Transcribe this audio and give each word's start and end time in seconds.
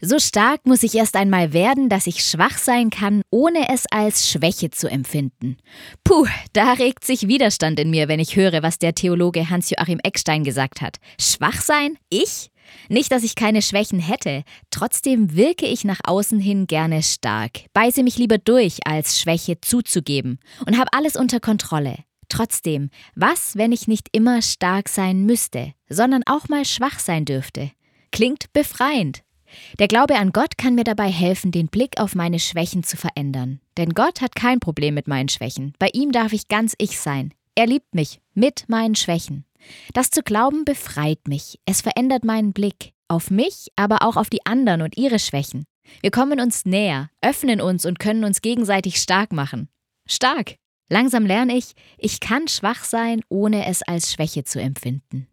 So 0.00 0.20
stark 0.20 0.64
muss 0.64 0.84
ich 0.84 0.94
erst 0.94 1.16
einmal 1.16 1.52
werden, 1.52 1.88
dass 1.88 2.06
ich 2.06 2.22
schwach 2.22 2.56
sein 2.56 2.90
kann, 2.90 3.22
ohne 3.30 3.68
es 3.68 3.84
als 3.90 4.30
Schwäche 4.30 4.70
zu 4.70 4.86
empfinden. 4.86 5.56
Puh, 6.04 6.26
da 6.52 6.74
regt 6.74 7.02
sich 7.02 7.26
Widerstand 7.26 7.80
in 7.80 7.90
mir, 7.90 8.06
wenn 8.06 8.20
ich 8.20 8.36
höre, 8.36 8.62
was 8.62 8.78
der 8.78 8.94
Theologe 8.94 9.50
Hans-Joachim 9.50 9.98
Eckstein 10.04 10.44
gesagt 10.44 10.82
hat. 10.82 10.98
Schwach 11.20 11.60
sein? 11.60 11.98
Ich? 12.10 12.52
Nicht, 12.88 13.10
dass 13.10 13.24
ich 13.24 13.34
keine 13.34 13.60
Schwächen 13.60 13.98
hätte, 13.98 14.44
trotzdem 14.70 15.34
wirke 15.34 15.66
ich 15.66 15.84
nach 15.84 16.00
außen 16.04 16.38
hin 16.38 16.68
gerne 16.68 17.02
stark, 17.02 17.62
beiße 17.72 18.04
mich 18.04 18.18
lieber 18.18 18.38
durch, 18.38 18.86
als 18.86 19.18
Schwäche 19.18 19.60
zuzugeben 19.60 20.38
und 20.64 20.78
habe 20.78 20.92
alles 20.92 21.16
unter 21.16 21.40
Kontrolle. 21.40 21.96
Trotzdem, 22.28 22.90
was, 23.16 23.56
wenn 23.56 23.72
ich 23.72 23.88
nicht 23.88 24.08
immer 24.12 24.42
stark 24.42 24.88
sein 24.88 25.26
müsste, 25.26 25.72
sondern 25.88 26.22
auch 26.26 26.48
mal 26.48 26.64
schwach 26.64 27.00
sein 27.00 27.24
dürfte? 27.24 27.72
Klingt 28.12 28.52
befreiend. 28.52 29.22
Der 29.78 29.88
Glaube 29.88 30.16
an 30.16 30.32
Gott 30.32 30.58
kann 30.58 30.74
mir 30.74 30.84
dabei 30.84 31.10
helfen, 31.10 31.50
den 31.52 31.68
Blick 31.68 32.00
auf 32.00 32.14
meine 32.14 32.38
Schwächen 32.38 32.82
zu 32.82 32.96
verändern. 32.96 33.60
Denn 33.76 33.94
Gott 33.94 34.20
hat 34.20 34.34
kein 34.34 34.60
Problem 34.60 34.94
mit 34.94 35.08
meinen 35.08 35.28
Schwächen. 35.28 35.72
Bei 35.78 35.88
ihm 35.92 36.12
darf 36.12 36.32
ich 36.32 36.48
ganz 36.48 36.74
ich 36.78 36.98
sein. 36.98 37.32
Er 37.54 37.66
liebt 37.66 37.94
mich 37.94 38.20
mit 38.34 38.64
meinen 38.68 38.94
Schwächen. 38.94 39.44
Das 39.92 40.10
zu 40.10 40.22
glauben 40.22 40.64
befreit 40.64 41.26
mich. 41.26 41.58
Es 41.66 41.80
verändert 41.80 42.24
meinen 42.24 42.52
Blick 42.52 42.92
auf 43.08 43.30
mich, 43.30 43.68
aber 43.76 44.02
auch 44.02 44.16
auf 44.16 44.30
die 44.30 44.44
anderen 44.46 44.82
und 44.82 44.96
ihre 44.96 45.18
Schwächen. 45.18 45.64
Wir 46.02 46.10
kommen 46.10 46.40
uns 46.40 46.64
näher, 46.66 47.10
öffnen 47.22 47.60
uns 47.60 47.86
und 47.86 47.98
können 47.98 48.24
uns 48.24 48.42
gegenseitig 48.42 49.00
stark 49.00 49.32
machen. 49.32 49.68
Stark. 50.06 50.56
Langsam 50.90 51.26
lerne 51.26 51.56
ich, 51.56 51.72
ich 51.98 52.20
kann 52.20 52.48
schwach 52.48 52.84
sein, 52.84 53.20
ohne 53.28 53.66
es 53.66 53.82
als 53.82 54.12
Schwäche 54.12 54.44
zu 54.44 54.60
empfinden. 54.60 55.28